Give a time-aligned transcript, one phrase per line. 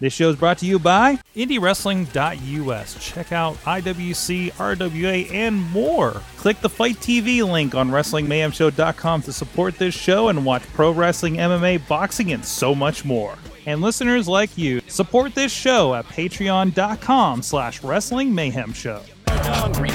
[0.00, 3.04] This show is brought to you by IndieWrestling.us.
[3.04, 6.22] Check out IWC, RWA, and more.
[6.38, 11.36] Click the FITE TV link on WrestlingMayhemShow.com to support this show and watch pro wrestling,
[11.36, 13.36] MMA, boxing, and so much more.
[13.66, 19.02] And listeners like you, support this show at patreon.com slash wrestling mayhem show.
[19.28, 19.90] Hungry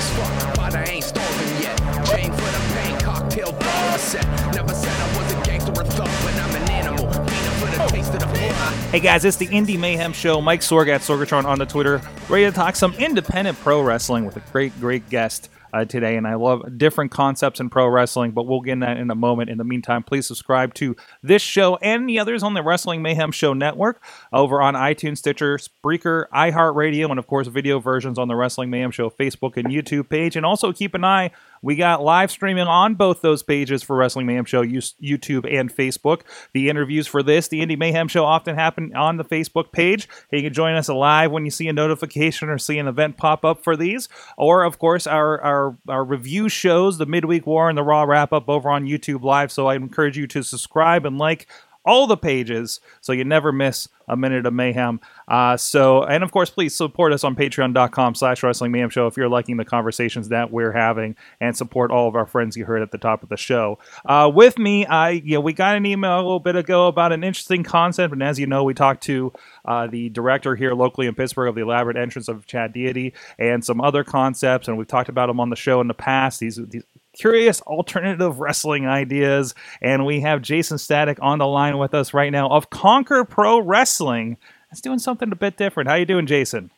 [8.96, 10.39] Hey guys, it's the Indy Mayhem Show.
[10.39, 14.38] Mike Sorg at Sorgatron on the Twitter, ready to talk some independent pro wrestling with
[14.38, 16.16] a great, great guest uh, today.
[16.16, 19.16] And I love different concepts in pro wrestling, but we'll get in that in a
[19.16, 19.50] moment.
[19.50, 23.34] In the meantime, please subscribe to this show and the others on the Wrestling Mayhem
[23.34, 28.36] Show network over on iTunes, Stitcher, Spreaker, iHeartRadio, and of course, video versions on the
[28.36, 30.38] Wrestling Mayhem Show Facebook and YouTube page.
[30.38, 31.31] And also keep an eye
[31.62, 36.22] we got live streaming on both those pages for Wrestling Mayhem Show, YouTube and Facebook.
[36.54, 40.08] The interviews for this, the Indy Mayhem Show, often happen on the Facebook page.
[40.31, 43.44] You can join us live when you see a notification or see an event pop
[43.44, 44.09] up for these.
[44.38, 48.34] Or, of course, our, our, our review shows, the Midweek War and the Raw Wrap
[48.34, 49.52] Up over on YouTube Live.
[49.52, 51.47] So I encourage you to subscribe and like
[51.86, 55.00] all the pages so you never miss a minute of mayhem.
[55.28, 59.17] Uh, so, and of course, please support us on patreon.com slash wrestling mayhem show if
[59.17, 62.81] you're liking the conversations that we're having and support all of our friends you heard
[62.81, 63.80] at the top of the show.
[64.06, 67.11] Uh, with me, I, you know, we got an email a little bit ago about
[67.11, 68.13] an interesting concept.
[68.13, 69.33] And as you know, we talked to
[69.66, 73.63] uh, the director here locally in Pittsburgh of the elaborate entrance of Chad Deity and
[73.63, 74.67] some other concepts.
[74.67, 76.39] And we've talked about them on the show in the past.
[76.39, 76.83] These, these
[77.16, 79.55] curious alternative wrestling ideas.
[79.81, 83.59] And we have Jason Static on the line with us right now of Conquer Pro
[83.59, 84.38] Wrestling.
[84.72, 85.89] It's doing something a bit different.
[85.89, 86.69] How you doing, Jason?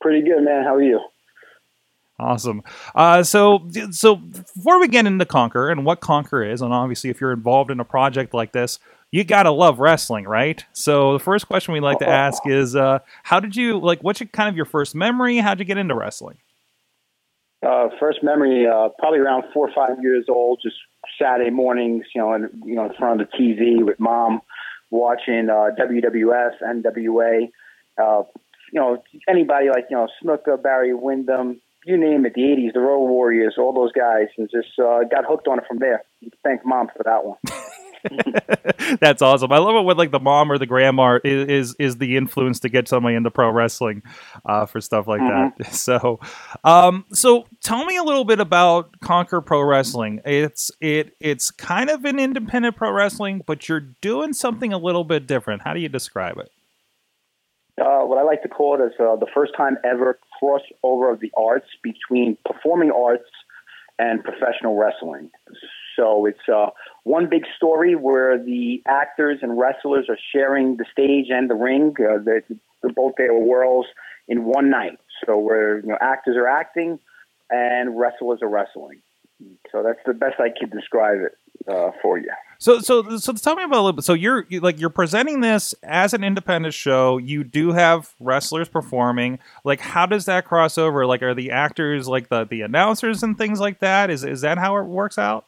[0.00, 0.64] Pretty good, man.
[0.64, 1.00] How are you?
[2.18, 2.62] Awesome.
[2.94, 7.20] Uh, so, so before we get into Conquer and what Conquer is, and obviously if
[7.20, 8.78] you're involved in a project like this,
[9.10, 10.64] you gotta love wrestling, right?
[10.72, 14.02] So the first question we like to ask is, uh, how did you like?
[14.02, 15.38] What's your, kind of your first memory?
[15.38, 16.38] How'd you get into wrestling?
[17.66, 20.76] Uh, first memory, uh, probably around four or five years old, just
[21.20, 24.40] Saturday mornings, you know, in, you know, in front of the TV with mom,
[24.90, 27.50] watching uh, WWF, NWA,
[27.98, 28.22] uh,
[28.72, 32.80] you know, anybody like you know Snuka, Barry Windham, you name it, the '80s, the
[32.80, 36.02] Road Warriors, all those guys, and just uh, got hooked on it from there.
[36.42, 37.38] Thank mom for that one.
[39.00, 39.52] That's awesome.
[39.52, 42.60] I love it when like the mom or the grandma is is, is the influence
[42.60, 44.02] to get somebody into pro wrestling
[44.44, 45.62] uh, for stuff like mm-hmm.
[45.62, 45.74] that.
[45.80, 46.20] So,
[46.64, 50.20] um, so tell me a little bit about Conquer Pro Wrestling.
[50.24, 55.04] It's it it's kind of an independent pro wrestling, but you're doing something a little
[55.04, 55.62] bit different.
[55.62, 56.50] How do you describe it?
[57.80, 61.20] Uh, what I like to call it is uh, the first time ever crossover of
[61.20, 63.30] the arts between performing arts
[63.98, 65.30] and professional wrestling.
[66.00, 66.70] So it's uh,
[67.04, 71.94] one big story where the actors and wrestlers are sharing the stage and the ring.
[72.00, 72.40] Uh,
[72.96, 73.88] both their worlds
[74.26, 74.98] in one night.
[75.26, 76.98] So where you know actors are acting
[77.50, 79.02] and wrestlers are wrestling.
[79.70, 81.36] So that's the best I could describe it
[81.70, 82.30] uh, for you.
[82.58, 84.04] So, so, so, tell me about a little bit.
[84.04, 87.16] So, you're like you're presenting this as an independent show.
[87.16, 89.38] You do have wrestlers performing.
[89.64, 91.06] Like, how does that cross over?
[91.06, 94.10] Like, are the actors like the the announcers and things like that?
[94.10, 95.46] Is is that how it works out?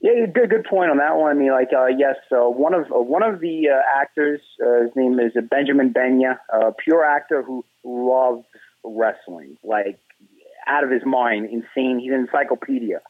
[0.00, 1.30] Yeah, good good point on that one.
[1.30, 4.84] I mean, like, uh, yes, uh, one of uh, one of the uh, actors, uh,
[4.84, 8.44] his name is Benjamin Benya, a pure actor who loves
[8.82, 9.98] wrestling, like
[10.66, 11.98] out of his mind, insane.
[11.98, 13.00] He's an encyclopedia.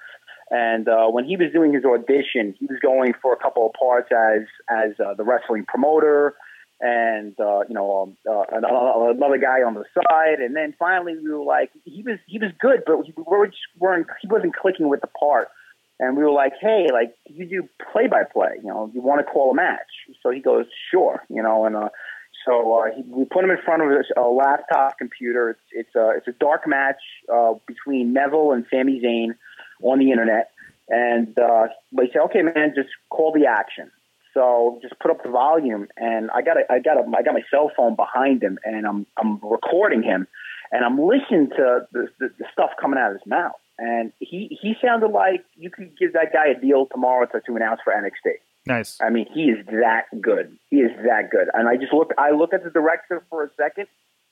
[0.51, 3.73] And uh, when he was doing his audition, he was going for a couple of
[3.75, 6.35] parts as as uh, the wrestling promoter,
[6.81, 10.41] and uh, you know um, uh, another guy on the side.
[10.41, 13.63] And then finally, we were like, he was he was good, but we were just
[13.79, 15.51] weren't he wasn't clicking with the part
[16.01, 19.25] and we were like, hey, like you do play by play, you know, you want
[19.25, 19.91] to call a match?
[20.23, 21.91] So he goes, sure, you know, and uh,
[22.47, 25.51] so uh, he, we put him in front of a, a laptop computer.
[25.51, 27.01] It's it's a it's a dark match
[27.33, 29.35] uh, between Neville and Sami Zayn
[29.83, 30.51] on the internet,
[30.89, 33.91] and uh, they say, okay, man, just call the action.
[34.33, 37.35] So just put up the volume, and I got a, I got a, I got
[37.35, 40.27] my cell phone behind him, and I'm I'm recording him,
[40.73, 44.59] and I'm listening to the, the, the stuff coming out of his mouth and he
[44.61, 47.93] he sounded like you could give that guy a deal tomorrow to, to announce for
[47.93, 48.35] NXT.
[48.67, 48.99] Nice.
[49.01, 50.57] I mean, he is that good.
[50.69, 51.49] He is that good.
[51.55, 52.13] And I just looked.
[52.19, 53.87] I looked at the director for a second,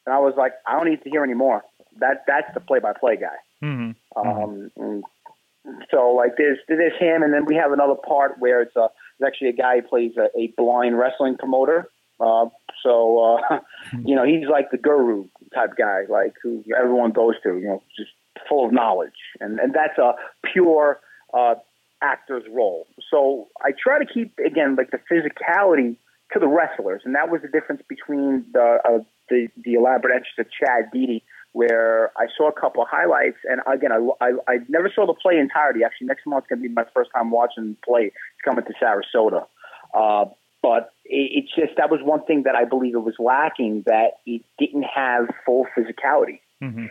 [0.04, 1.64] and I was like, I don't need to hear anymore.
[1.98, 3.66] That that's the play-by-play guy.
[3.66, 4.20] Mm-hmm.
[4.20, 5.70] Um, mm-hmm.
[5.90, 9.26] so like there's there's him, and then we have another part where it's a it's
[9.26, 11.88] actually a guy who plays a, a blind wrestling promoter.
[12.20, 12.46] Uh,
[12.82, 13.60] so uh,
[14.04, 15.24] you know he's like the guru
[15.54, 17.58] type guy, like who everyone goes to.
[17.58, 18.10] You know, just
[18.48, 20.12] full of knowledge, and and that's a
[20.52, 21.00] pure
[21.34, 21.54] uh,
[22.02, 22.86] actor's role.
[23.10, 25.96] So I try to keep again like the physicality
[26.32, 28.98] to the wrestlers, and that was the difference between the uh,
[29.28, 33.60] the, the elaborate entrance of Chad Deity, where I saw a couple of highlights, and
[33.66, 35.80] again, I, I, I never saw the play entirety.
[35.84, 38.06] Actually, next month's going to be my first time watching the play.
[38.06, 39.46] It's coming to Sarasota.
[39.94, 40.30] Uh,
[40.62, 44.18] but it, it's just that was one thing that I believe it was lacking that
[44.26, 46.40] it didn't have full physicality.
[46.62, 46.86] Mm-hmm.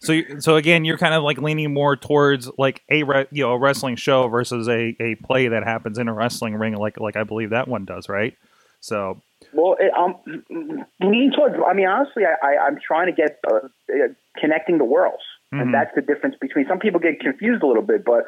[0.00, 3.44] So, you- so again, you're kind of like leaning more towards like a re- you
[3.44, 6.98] know a wrestling show versus a, a play that happens in a wrestling ring, like
[7.00, 8.34] like I believe that one does, right?
[8.80, 9.20] So,
[9.52, 10.14] Well, it, um,
[11.00, 11.56] leaning towards.
[11.66, 14.08] I mean, honestly, I, I, I'm trying to get uh, uh,
[14.40, 15.22] connecting the worlds,
[15.52, 15.62] Mhm.
[15.62, 16.66] and that's the difference between.
[16.68, 18.24] Some people get confused a little bit, but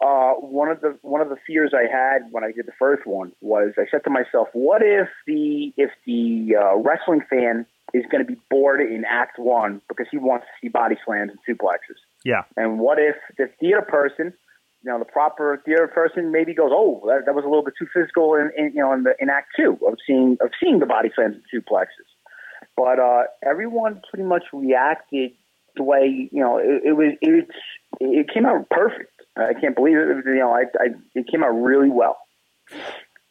[0.00, 3.04] uh, one of the one of the fears I had when I did the first
[3.06, 8.04] one was I said to myself, "What if the if the uh, wrestling fan is
[8.10, 11.38] going to be bored in Act One because he wants to see body slams and
[11.46, 14.32] suplexes?" yeah, And what if the theater person,
[14.82, 17.74] you know, the proper theater person maybe goes, "Oh, that, that was a little bit
[17.78, 20.78] too physical," in, in you know, in the in Act Two of seeing of seeing
[20.78, 22.08] the body slams and suplexes.
[22.76, 25.32] But uh, everyone pretty much reacted
[25.76, 27.14] the way you know it, it was.
[27.20, 27.50] It's
[28.00, 29.12] it came out perfect.
[29.36, 30.24] I can't believe it.
[30.26, 32.18] You know, I, I it came out really well.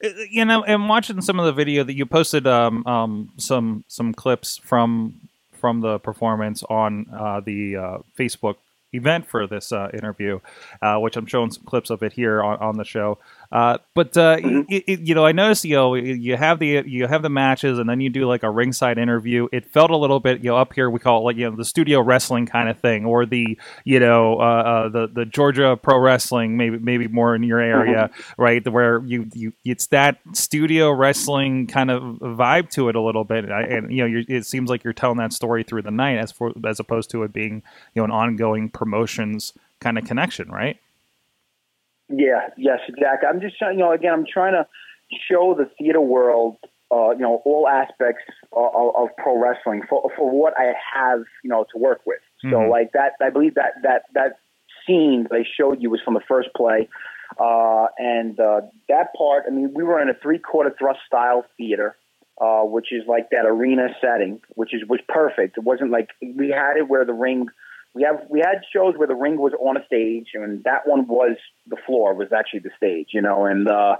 [0.04, 3.84] Uh, you know, and watching some of the video that you posted, um, um, some
[3.88, 8.56] some clips from from the performance on uh, the uh, Facebook
[8.94, 10.40] event for this uh, interview,
[10.81, 13.19] uh, which I'm showing some clips of it here on, on the show.
[13.51, 17.07] Uh, but uh, it, it, you know, I noticed you know you have the you
[17.07, 19.48] have the matches, and then you do like a ringside interview.
[19.51, 21.56] It felt a little bit you know up here we call it like you know
[21.56, 25.75] the studio wrestling kind of thing, or the you know uh, uh, the the Georgia
[25.81, 28.68] pro wrestling maybe maybe more in your area, right?
[28.72, 33.50] Where you you it's that studio wrestling kind of vibe to it a little bit,
[33.50, 36.31] I- and you know it seems like you're telling that story through the night as
[36.31, 37.63] for as opposed to it being
[37.96, 40.78] you know an ongoing promotions kind of connection, right?
[42.09, 43.27] Yeah, yes, exactly.
[43.29, 44.65] I'm just trying, you know, again, I'm trying to
[45.29, 46.57] show the theater world,
[46.91, 51.50] uh, you know, all aspects of, of, pro wrestling for, for what I have, you
[51.50, 52.19] know, to work with.
[52.41, 52.69] So, Mhm.
[52.69, 54.38] like that, I believe that that that
[54.85, 56.88] scene that I showed you was from the first play,
[57.38, 59.44] uh, and uh, that part.
[59.45, 61.95] I mean, we were in a three quarter thrust style theater.
[62.41, 65.57] Uh, which is like that arena setting, which is was perfect.
[65.57, 67.47] It wasn't like we had it where the ring
[67.94, 71.07] we have we had shows where the ring was on a stage and that one
[71.07, 71.38] was
[71.68, 73.95] the floor was actually the stage you know and uh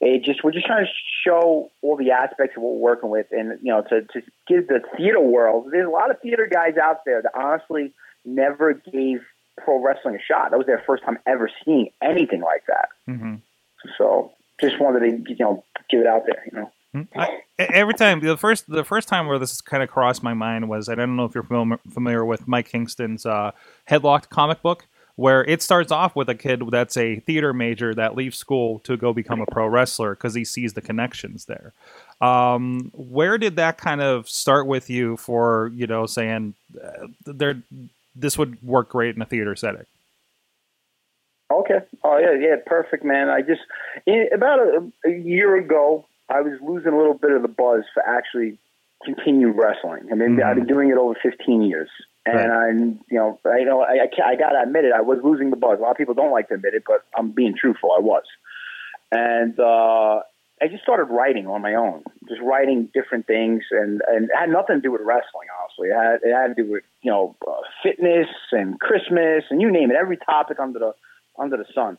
[0.00, 0.90] it just we're just trying to
[1.26, 4.66] show all the aspects of what we're working with and you know to to give
[4.68, 7.92] the theater world there's a lot of theater guys out there that honestly
[8.24, 9.20] never gave
[9.58, 10.50] pro wrestling a shot.
[10.50, 12.88] That was their first time ever seeing anything like that.
[13.08, 13.36] Mm-hmm.
[13.98, 17.94] so just wanted to you know give it out there you know I, e, every
[17.94, 20.94] time the first the first time where this kind of crossed my mind was I
[20.94, 23.52] don't know if you're familiar, familiar with Mike Kingston's uh,
[23.88, 24.86] Headlocked comic book
[25.16, 28.96] where it starts off with a kid that's a theater major that leaves school to
[28.96, 31.72] go become a pro wrestler because he sees the connections there.
[32.20, 37.62] Um, where did that kind of start with you for you know saying uh, there
[38.16, 39.86] this would work great in a theater setting?
[41.52, 41.80] Okay.
[42.02, 43.28] Oh yeah, yeah, perfect, man.
[43.28, 43.60] I just
[44.32, 48.02] about a, a year ago, I was losing a little bit of the buzz for
[48.06, 48.58] actually
[49.04, 50.08] continue wrestling.
[50.10, 50.44] I mean, Mhm.
[50.44, 51.90] I've been doing it over 15 years,
[52.24, 52.68] and Right.
[52.68, 54.92] I'm, you know, I know, I, I, I gotta admit it.
[54.92, 55.78] I was losing the buzz.
[55.78, 57.92] A lot of people don't like to admit it, but I'm being truthful.
[57.92, 58.24] I was,
[59.12, 60.20] and uh,
[60.62, 64.48] I just started writing on my own, just writing different things, and and it had
[64.48, 65.48] nothing to do with wrestling.
[65.60, 69.60] Honestly, it had it had to do with you know uh, fitness and Christmas and
[69.60, 70.94] you name it, every topic under the
[71.38, 71.98] under the sun.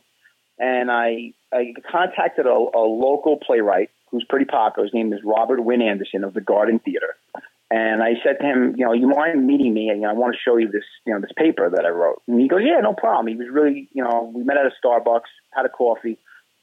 [0.58, 4.86] And I I contacted a, a local playwright who's pretty popular.
[4.86, 7.16] His name is Robert Wynn Anderson of the Garden Theater.
[7.70, 9.90] And I said to him, you know, you mind meeting me?
[9.90, 11.90] And, you know, I want to show you this, you know, this paper that I
[11.90, 12.22] wrote.
[12.28, 13.28] And he goes, yeah, no problem.
[13.28, 16.18] He was really, you know, we met at a Starbucks, had a coffee.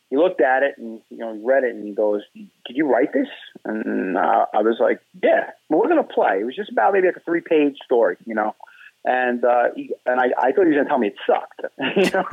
[0.09, 2.87] He looked at it and, you know, he read it and he goes, did you
[2.87, 3.29] write this?
[3.65, 6.39] And uh, I was like, yeah, well, we're going to play.
[6.41, 8.55] It was just about maybe like a three page story, you know.
[9.05, 11.63] And uh, he, and I, I thought he was going to tell me it sucked,
[11.97, 12.25] you know.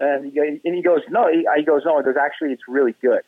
[0.00, 2.94] and, he, and he goes, no, he, he goes, no, it goes, actually, it's really
[3.00, 3.22] good.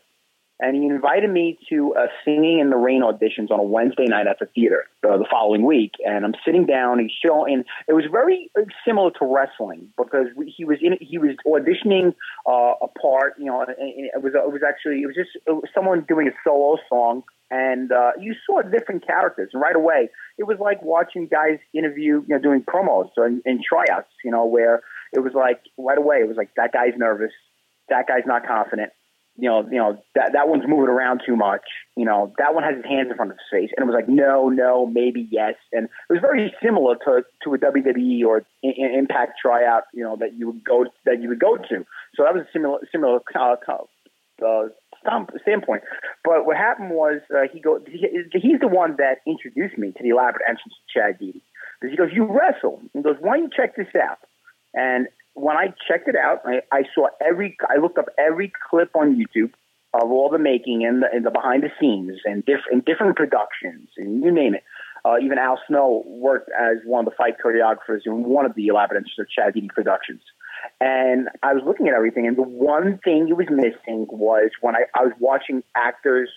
[0.61, 4.29] And he invited me to uh, singing in the rain auditions on a Wednesday night
[4.29, 5.93] at the theater uh, the following week.
[6.07, 7.01] And I'm sitting down.
[7.01, 7.65] He's showing.
[7.89, 10.97] It was very uh, similar to wrestling because he was in.
[11.01, 12.15] He was auditioning
[12.49, 13.35] uh, a part.
[13.37, 14.35] You know, and, and it was.
[14.35, 15.03] It was actually.
[15.03, 19.05] It was just it was someone doing a solo song, and uh, you saw different
[19.05, 19.51] characters.
[19.53, 20.09] And right away,
[20.39, 22.23] it was like watching guys interview.
[22.29, 24.13] You know, doing promos and, and tryouts.
[24.25, 24.83] You know, where
[25.13, 26.19] it was like right away.
[26.19, 27.33] It was like that guy's nervous.
[27.89, 28.93] That guy's not confident
[29.37, 31.63] you know, you know that that one's moving around too much.
[31.97, 33.95] You know, that one has his hands in front of his face, and it was
[33.95, 38.43] like no, no, maybe yes, and it was very similar to to a WWE or
[38.65, 39.85] I- I- Impact tryout.
[39.93, 41.87] You know, that you would go that you would go to.
[42.15, 43.57] So that was a similar similar uh,
[44.45, 44.69] uh,
[45.43, 45.83] standpoint.
[46.25, 50.03] But what happened was uh, he go he, he's the one that introduced me to
[50.03, 51.43] the elaborate entrance of Chad Deity.
[51.81, 52.81] Because he goes, you wrestle.
[52.93, 54.19] He goes, why don't you check this out?
[54.73, 58.91] And when I checked it out, I, I saw every I looked up every clip
[58.95, 59.53] on YouTube
[59.93, 63.89] of all the making and the, and the behind the scenes and different different productions
[63.97, 64.65] and you name it.
[65.05, 68.69] Uh, even Al Snow worked as one of the fight choreographers in one of the
[68.69, 70.23] elaborate of Chad productions.
[70.81, 74.75] And I was looking at everything, and the one thing it was missing was when
[74.75, 76.31] I, I was watching actors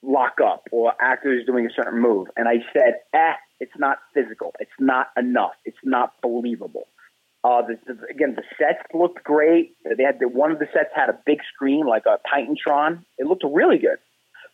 [0.00, 2.28] lock up or actors doing a certain move.
[2.36, 4.54] And I said, eh, it's not physical.
[4.60, 5.54] It's not enough.
[5.64, 6.86] It's not believable.
[7.48, 9.74] Uh, the, the, again, the sets looked great.
[9.84, 13.04] They had the, one of the sets had a big screen like a Titantron.
[13.16, 13.98] It looked really good.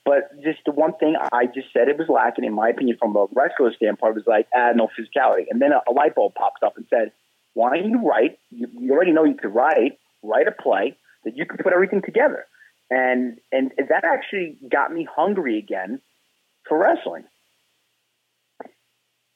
[0.04, 3.16] But just the one thing I just said it was lacking, in my opinion, from
[3.16, 5.46] a wrestler standpoint, was like, ah, no physicality.
[5.50, 7.10] And then a, a light bulb pops up and said,
[7.54, 8.38] why don't you write?
[8.50, 12.02] You, you already know you could write, write a play that you could put everything
[12.02, 12.44] together.
[12.90, 16.00] And, and that actually got me hungry again
[16.68, 17.24] for wrestling.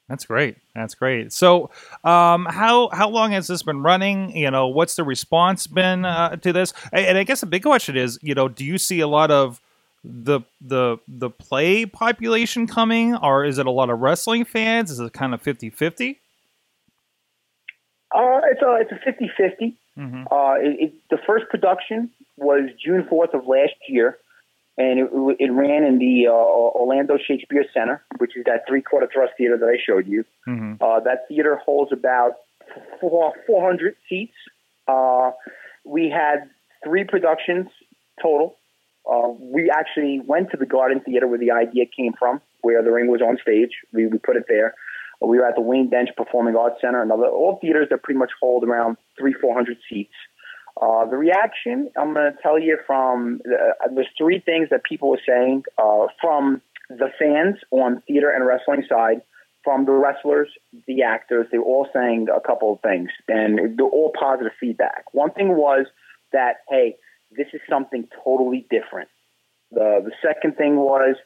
[0.09, 0.57] That's great.
[0.75, 1.33] That's great.
[1.33, 1.71] So,
[2.03, 4.35] um, how how long has this been running?
[4.35, 6.73] You know, what's the response been uh, to this?
[6.93, 9.61] And I guess the big question is, you know, do you see a lot of
[10.03, 14.91] the the the play population coming, or is it a lot of wrestling fans?
[14.91, 16.17] Is it kind of 50-50?
[18.15, 19.75] Uh, it's a it's a 50-50.
[19.99, 20.25] Mm-hmm.
[20.31, 24.17] Uh, it, it, the first production was June fourth of last year
[24.79, 29.09] and it, it ran in the uh, Orlando Shakespeare Center, which is that three quarter
[29.13, 30.25] thrust theater that I showed you.
[30.47, 30.75] Mm-hmm.
[30.81, 32.35] Uh, that theater holds about
[33.01, 34.35] 400 seats.
[34.87, 35.33] Uh,
[35.85, 36.49] we had
[36.85, 37.67] three productions
[38.23, 38.57] total.
[39.09, 42.93] Uh, we actually went to the Garden Theater where the idea came from, where the
[42.93, 43.71] ring was on stage.
[43.93, 44.75] We, we put it there.
[45.21, 48.19] We were at the Wayne Densch Performing Arts Center, and other, all theaters that pretty
[48.19, 50.15] much hold around three, four hundred seats.
[50.81, 55.11] Uh, the reaction, I'm going to tell you from uh, there's three things that people
[55.11, 59.23] were saying uh, from the fans on theater and wrestling side,
[59.65, 60.49] from the wrestlers,
[60.87, 61.47] the actors.
[61.51, 65.05] They were all saying a couple of things, and they're all positive feedback.
[65.13, 65.87] One thing was
[66.33, 66.97] that hey,
[67.37, 69.09] this is something totally different.
[69.73, 71.17] The the second thing was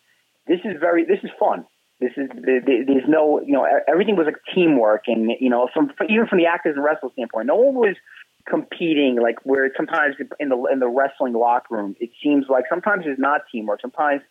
[0.46, 1.66] this is very this is fun.
[2.00, 6.26] This is there's no you know everything was like teamwork and you know from even
[6.26, 7.96] from the actors and wrestlers standpoint, no one was
[8.46, 13.04] competing, like where sometimes in the in the wrestling locker room, it seems like sometimes
[13.04, 13.80] there's not teamwork.
[13.80, 14.22] Sometimes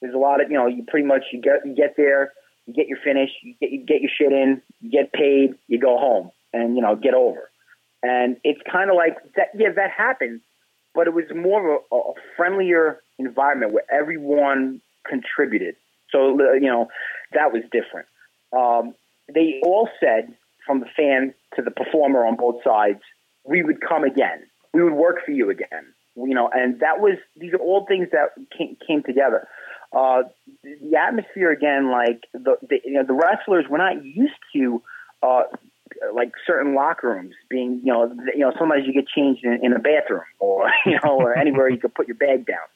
[0.00, 2.32] there's a lot of you know you pretty much you get you get there,
[2.66, 5.78] you get your finish, you get you get your shit in, you get paid, you
[5.78, 7.50] go home, and you know get over.
[8.02, 9.48] And it's kind of like that.
[9.54, 10.40] Yeah, that happened,
[10.94, 15.76] but it was more of a, a friendlier environment where everyone contributed.
[16.10, 16.88] So you know
[17.32, 18.06] that was different.
[18.56, 18.94] Um,
[19.32, 20.34] they all said
[20.66, 23.00] from the fan to the performer on both sides
[23.50, 24.44] we would come again.
[24.72, 25.92] We would work for you again.
[26.16, 29.48] You know, and that was these are all things that came, came together.
[29.92, 30.22] Uh,
[30.62, 34.82] the atmosphere again, like the, the you know the wrestlers, we're not used to
[35.22, 35.42] uh,
[36.14, 39.72] like certain locker rooms being you know you know sometimes you get changed in, in
[39.72, 42.66] a bathroom or you know or anywhere you could put your bag down.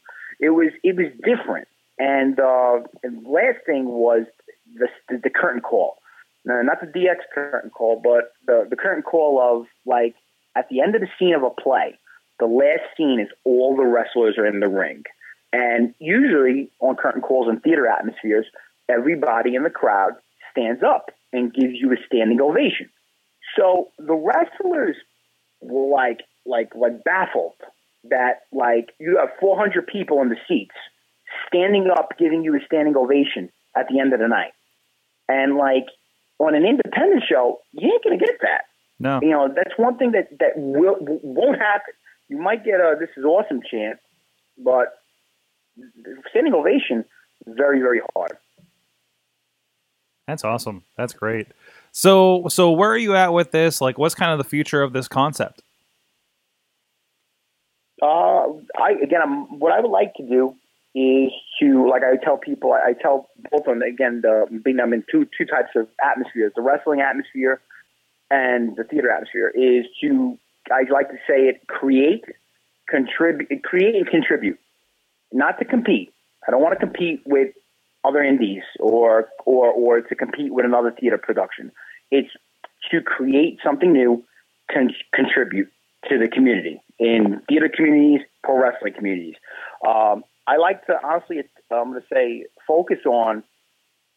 [0.41, 1.69] It was it was different.
[1.97, 2.81] And, uh,
[3.25, 4.27] last thing was
[4.75, 5.99] the, the, the curtain call.
[6.45, 10.15] No, not the DX curtain call, but the the curtain call of like
[10.57, 11.99] at the end of the scene of a play,
[12.39, 15.05] the last scene is all the wrestlers are in the ring.
[15.53, 18.47] And usually on curtain calls and theater atmospheres,
[18.89, 20.13] everybody in the crowd
[20.51, 22.89] stands up and gives you a standing ovation.
[23.57, 24.97] So the wrestlers
[25.61, 27.55] were like, like, like baffled
[28.11, 30.75] that like you have 400 people in the seats
[31.49, 34.53] standing up, giving you a standing ovation at the end of the night.
[35.29, 35.87] And like
[36.39, 38.65] on an independent show, you ain't gonna get that.
[38.99, 39.21] No.
[39.23, 41.95] You know, that's one thing that, that will, won't happen.
[42.29, 43.99] You might get a this is awesome chant,
[44.57, 44.95] but
[46.31, 47.05] standing ovation,
[47.47, 48.39] very, very hard.
[50.27, 50.85] That's awesome.
[50.97, 51.49] That's great.
[51.93, 53.81] So, so where are you at with this?
[53.81, 55.63] Like, what's kind of the future of this concept?
[58.03, 58.47] Uh,
[58.79, 60.55] I again, I'm, what I would like to do
[60.95, 64.77] is to, like I tell people, I, I tell both of them again, the, being
[64.77, 67.61] them in two two types of atmospheres: the wrestling atmosphere
[68.31, 70.39] and the theater atmosphere is to
[70.73, 72.25] I like to say it create,
[72.89, 74.59] contribute, create and contribute,
[75.33, 76.13] not to compete.
[76.47, 77.55] I don't want to compete with
[78.05, 81.73] other indies or or or to compete with another theater production.
[82.11, 82.31] It's
[82.91, 84.25] to create something new,
[84.73, 85.71] con- contribute
[86.09, 89.35] to the community in theater communities, pro wrestling communities.
[89.87, 93.43] Um, I like to honestly, I'm going to say, focus on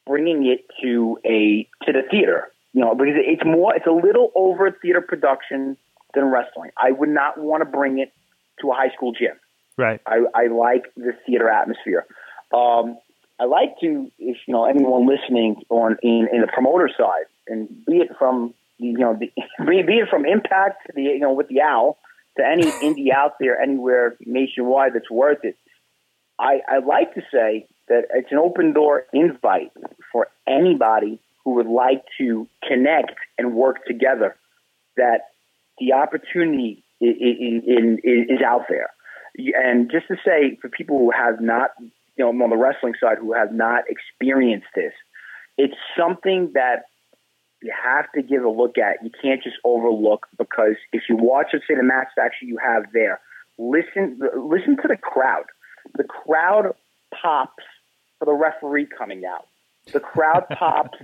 [0.05, 4.31] bringing it to a to the theater you know, because it's more, it's a little
[4.35, 5.77] over theater production
[6.13, 6.71] than wrestling.
[6.77, 8.13] I would not want to bring it
[8.61, 9.35] to a high school gym.
[9.77, 10.01] Right.
[10.05, 12.05] I, I like the theater atmosphere.
[12.53, 12.97] Um,
[13.39, 17.67] I like to, if you know anyone listening on in, in the promoter side, and
[17.85, 19.27] be it from you know the,
[19.65, 21.97] be, be it from Impact to the you know with the Owl
[22.37, 25.55] to any indie out there anywhere nationwide that's worth it.
[26.39, 29.71] I, I like to say that it's an open door invite
[30.11, 34.35] for anybody who would like to connect and work together.
[34.97, 35.21] That
[35.79, 38.89] the opportunity is, is, is out there.
[39.55, 43.17] And just to say, for people who have not, you know, on the wrestling side,
[43.17, 44.91] who have not experienced this,
[45.57, 46.87] it's something that
[47.61, 49.01] you have to give a look at.
[49.01, 52.57] You can't just overlook because if you watch, let's say, the match that actually you
[52.57, 53.21] have there,
[53.57, 55.45] listen, listen to the crowd.
[55.95, 56.73] The crowd
[57.21, 57.63] pops
[58.19, 59.47] for the referee coming out.
[59.93, 60.97] The crowd pops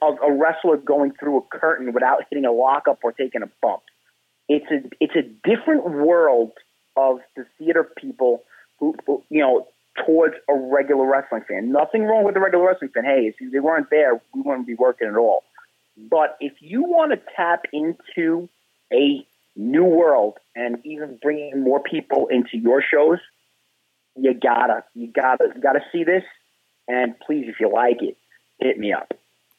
[0.00, 3.82] of a wrestler going through a curtain without hitting a lockup or taking a bump.
[4.48, 6.52] It's a it's a different world
[6.96, 8.42] of the theater people
[8.78, 9.68] who, who you know
[10.06, 11.72] towards a regular wrestling fan.
[11.72, 13.04] Nothing wrong with the regular wrestling fan.
[13.04, 15.42] Hey, if they weren't there, we wouldn't be working at all.
[15.96, 18.48] But if you want to tap into
[18.92, 23.18] a new world and even bringing more people into your shows,
[24.16, 26.22] you gotta, you gotta, you gotta see this.
[26.88, 28.16] And please, if you like it,
[28.58, 29.12] hit me up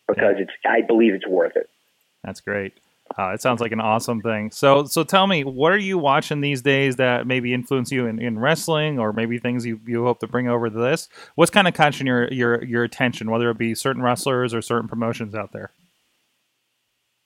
[0.08, 0.44] because yeah.
[0.44, 1.70] it's, I believe it's worth it.
[2.24, 2.74] That's great.
[3.18, 4.52] Uh, it sounds like an awesome thing.
[4.52, 8.22] So, so tell me, what are you watching these days that maybe influence you in,
[8.22, 11.10] in wrestling, or maybe things you, you hope to bring over to this?
[11.36, 14.88] What's kind of catching your, your your attention, whether it be certain wrestlers or certain
[14.88, 15.72] promotions out there?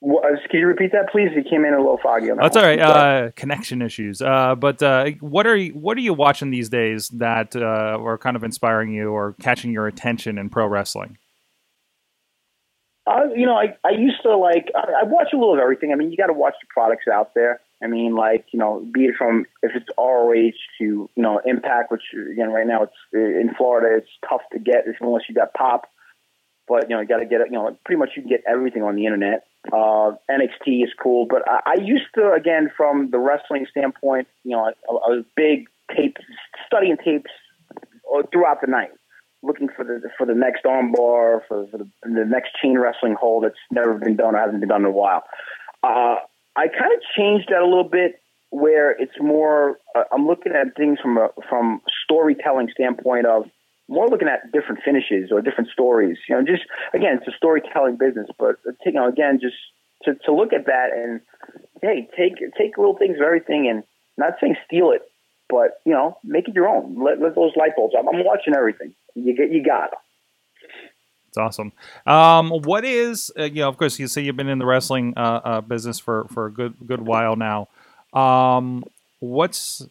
[0.04, 1.30] Uh, can you repeat that, please?
[1.34, 2.42] You came in a little foggy on that.
[2.42, 2.78] That's all right.
[2.78, 4.20] Uh, connection issues.
[4.20, 8.18] Uh, but uh, what are you, what are you watching these days that uh, are
[8.18, 11.16] kind of inspiring you or catching your attention in pro wrestling?
[13.06, 15.92] Uh, you know, I, I used to like I, I watch a little of everything.
[15.92, 17.60] I mean, you got to watch the products out there.
[17.82, 20.32] I mean, like you know, be it from if it's ROH
[20.78, 24.84] to you know Impact, which again right now it's in Florida, it's tough to get
[25.00, 25.90] unless you got Pop.
[26.66, 27.48] But you know, you got to get it.
[27.48, 29.46] You know, pretty much you can get everything on the internet.
[29.72, 34.28] Uh, NXT is cool, but I, I used to again from the wrestling standpoint.
[34.44, 36.16] You know, I, I was big tape
[36.66, 37.30] studying tapes
[37.76, 38.90] uh, throughout the night,
[39.42, 43.44] looking for the for the next armbar, for, for the, the next chain wrestling hold
[43.44, 45.24] that's never been done or hasn't been done in a while.
[45.82, 46.16] Uh,
[46.56, 49.78] I kind of changed that a little bit, where it's more.
[49.94, 53.44] Uh, I'm looking at things from a from storytelling standpoint of
[53.88, 56.18] more looking at different finishes or different stories.
[56.28, 59.56] You know, just again, it's a storytelling business, but you know, again, just
[60.04, 61.20] to, to look at that and
[61.82, 63.82] hey, take take little things of everything and
[64.16, 65.02] not saying steal it,
[65.48, 67.02] but you know, make it your own.
[67.02, 67.94] Let, let those light bulbs.
[67.98, 68.94] I'm, I'm watching everything.
[69.14, 69.98] You get, you got it.
[71.28, 71.72] It's awesome.
[72.06, 73.68] Um, what is uh, you know?
[73.68, 76.52] Of course, you say you've been in the wrestling uh, uh, business for for a
[76.52, 77.68] good good while now.
[78.12, 78.84] Um,
[79.18, 79.84] what's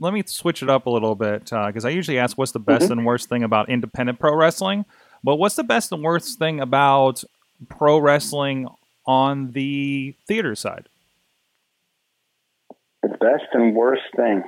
[0.00, 2.60] let me switch it up a little bit because uh, I usually ask what's the
[2.60, 2.92] best mm-hmm.
[2.92, 4.84] and worst thing about independent pro wrestling,
[5.22, 7.24] but what's the best and worst thing about
[7.68, 8.68] pro wrestling
[9.06, 10.88] on the theater side?
[13.02, 14.44] The best and worst thing.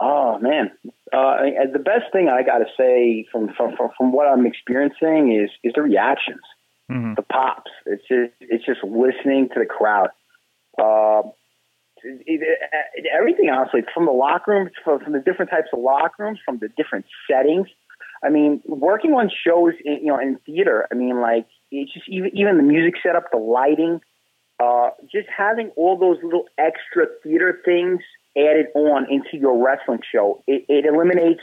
[0.00, 0.70] Oh man,
[1.12, 1.38] uh,
[1.72, 5.72] the best thing I got to say from, from from what I'm experiencing is is
[5.74, 6.42] the reactions,
[6.90, 7.14] mm-hmm.
[7.14, 7.70] the pops.
[7.86, 10.10] It's just it's just listening to the crowd.
[10.80, 11.28] Uh,
[13.14, 16.68] everything honestly from the locker rooms from, the different types of locker rooms from the
[16.76, 17.68] different settings.
[18.22, 22.08] I mean working on shows in, you know in theater i mean like it's just
[22.08, 24.00] even even the music setup the lighting
[24.60, 28.00] uh, just having all those little extra theater things
[28.36, 31.42] added on into your wrestling show it, it eliminates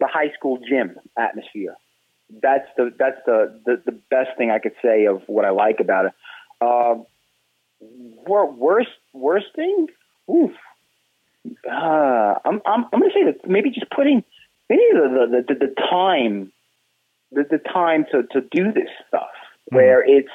[0.00, 1.76] the high school gym atmosphere.
[2.42, 5.80] That's the that's the, the the best thing i could say of what i like
[5.80, 6.12] about it.
[6.60, 7.02] Uh,
[7.80, 9.88] worst worst thing?
[10.30, 10.52] Oof.
[11.68, 14.22] Uh, I'm I'm I'm gonna say that maybe just putting
[14.68, 16.52] maybe the the, the, the time
[17.32, 19.76] the, the time to, to do this stuff mm-hmm.
[19.76, 20.30] where it's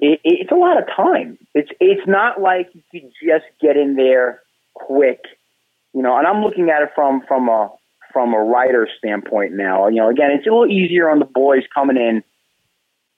[0.00, 1.38] it, it's a lot of time.
[1.54, 4.42] It's it's not like you could just get in there
[4.74, 5.24] quick,
[5.92, 6.16] you know.
[6.16, 7.70] And I'm looking at it from from a
[8.12, 9.88] from a writer standpoint now.
[9.88, 12.22] You know, again, it's a little easier on the boys coming in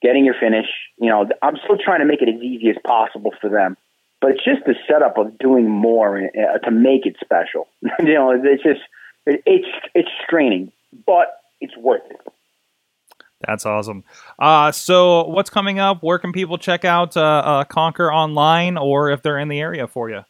[0.02, 0.66] getting your finish.
[0.98, 3.76] You know, I'm still trying to make it as easy as possible for them,
[4.20, 7.68] but it's just the setup of doing more uh, to make it special.
[8.00, 8.80] you know, it's just
[9.26, 10.72] it, it's it's straining,
[11.06, 12.20] but it's worth it.
[13.46, 14.04] That's awesome.
[14.38, 16.02] Uh, so, what's coming up?
[16.02, 19.86] Where can people check out uh, uh, Conquer online, or if they're in the area
[19.86, 20.20] for you?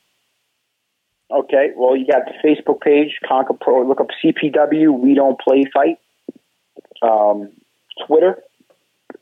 [1.30, 3.86] Okay, well, you got the Facebook page, Conquer Pro.
[3.86, 4.96] Look up CPW.
[4.96, 5.98] We don't play fight.
[7.02, 7.50] Um,
[8.06, 8.42] Twitter,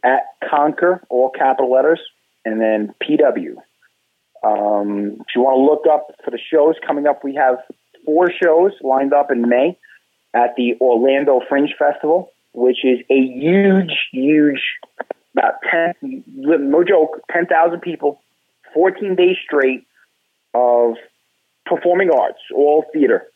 [0.04, 2.00] at Conquer, all capital letters,
[2.44, 3.56] and then PW.
[4.42, 7.58] Um, if you want to look up for the shows coming up, we have
[8.04, 9.76] four shows lined up in May
[10.34, 14.62] at the Orlando Fringe Festival, which is a huge, huge,
[15.36, 18.20] about 10, no joke, 10,000 people,
[18.74, 19.86] 14 days straight
[20.54, 20.94] of
[21.66, 23.26] performing arts, all theater.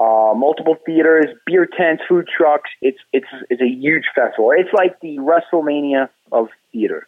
[0.00, 2.70] Uh, multiple theaters, beer tents, food trucks.
[2.80, 4.52] It's it's it's a huge festival.
[4.56, 7.06] It's like the WrestleMania of theater.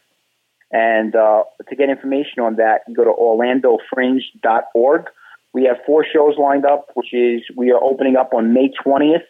[0.73, 5.07] And uh, to get information on that, you go to orlandofringe.org.
[5.53, 9.25] We have four shows lined up, which is we are opening up on May 20th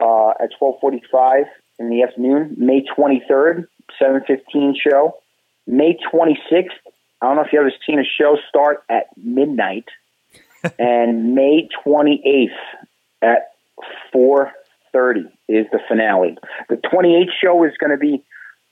[0.00, 1.44] uh, at 12:45
[1.78, 2.54] in the afternoon.
[2.58, 3.66] May 23rd,
[4.00, 5.16] 7:15 show.
[5.66, 6.68] May 26th.
[7.22, 9.84] I don't know if you ever seen a show start at midnight,
[10.78, 12.48] and May 28th
[13.22, 13.52] at
[14.12, 16.36] 4:30 is the finale.
[16.68, 18.22] The 28th show is going to be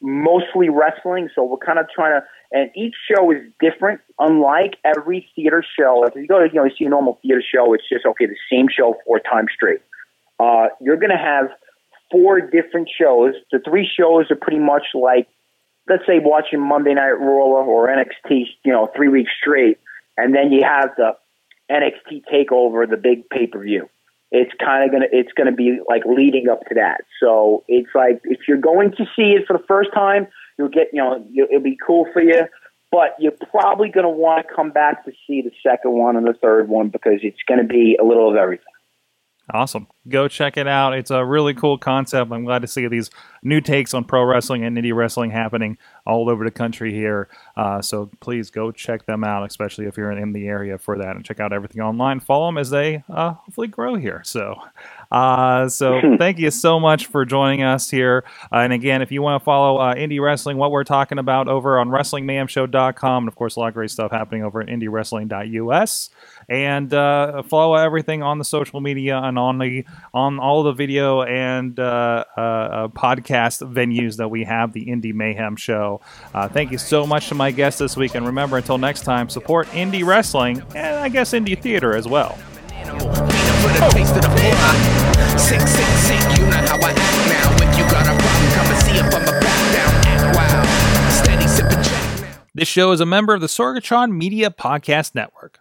[0.01, 2.27] mostly wrestling, so we're kind of trying to.
[2.51, 6.05] And each show is different, unlike every theater show.
[6.05, 8.27] If you go to you know you see a normal theater show, it's just okay
[8.27, 9.81] the same show four times straight.
[10.41, 11.51] Uh, you're going to have
[12.11, 13.35] four different shows.
[13.53, 15.29] The three shows are pretty much like,
[15.89, 19.79] let's say, watching Monday Night Raw or NXT, you know, three weeks straight,
[20.17, 21.17] and then you have the
[21.71, 23.89] NXT Takeover, the big pay per view.
[24.31, 27.03] It's kind of gonna, it's gonna be like leading up to that.
[27.21, 30.88] So it's like if you're going to see it for the first time, you'll get,
[30.93, 32.47] you know, it'll be cool for you.
[32.91, 36.33] But you're probably to want to come back to see the second one and the
[36.33, 38.64] third one because it's to be a little of everything.
[39.53, 39.87] Awesome.
[40.09, 40.93] Go check it out.
[40.93, 42.31] It's a really cool concept.
[42.33, 43.11] I'm glad to see these
[43.43, 47.29] new takes on pro wrestling and indie wrestling happening all over the country here.
[47.57, 51.17] Uh, so please go check them out, especially if you're in the area for that,
[51.17, 52.21] and check out everything online.
[52.21, 54.23] Follow them as they uh, hopefully grow here.
[54.25, 54.55] So,
[55.11, 58.25] uh, so thank you so much for joining us here.
[58.53, 61.49] Uh, and again, if you want to follow uh, indie wrestling, what we're talking about
[61.49, 66.11] over on WrestlingMayhemShow.com, and of course, a lot of great stuff happening over at IndieWrestling.us,
[66.49, 69.85] and uh, follow everything on the social media and on the
[70.15, 75.13] on all the video and uh, uh, uh, podcast venues that we have, the Indy
[75.13, 76.01] Mayhem Show.
[76.35, 79.29] Uh, thank you so much to my guests this week, and remember, until next time,
[79.29, 82.39] support indie wrestling and I guess indie theater as well.
[92.55, 95.61] This show is a member of the Sorgatron Media Podcast Network.